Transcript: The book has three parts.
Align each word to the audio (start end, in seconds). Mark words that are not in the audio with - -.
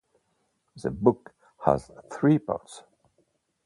The 0.81 0.89
book 0.89 1.35
has 1.63 1.91
three 2.11 2.39
parts. 2.39 2.81